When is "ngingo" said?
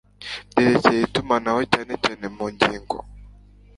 2.53-2.97